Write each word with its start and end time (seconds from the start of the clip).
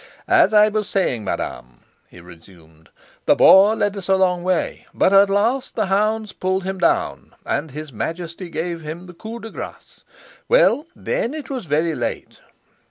"As 0.27 0.51
I 0.51 0.67
was 0.69 0.89
saying, 0.89 1.25
madam," 1.25 1.81
he 2.09 2.19
resumed, 2.19 2.89
"the 3.27 3.35
boar 3.35 3.75
led 3.75 3.95
us 3.95 4.09
a 4.09 4.15
long 4.15 4.41
way, 4.41 4.87
but 4.95 5.13
at 5.13 5.29
last 5.29 5.75
the 5.75 5.85
hounds 5.85 6.33
pulled 6.33 6.63
him 6.63 6.79
down, 6.79 7.35
and 7.45 7.69
his 7.69 7.93
majesty 7.93 8.45
himself 8.45 8.83
gave 8.83 9.05
the 9.05 9.13
coup 9.13 9.39
de 9.39 9.51
grace. 9.51 10.03
Well, 10.49 10.87
then 10.95 11.35
it 11.35 11.51
was 11.51 11.67
very 11.67 11.93
late." 11.93 12.39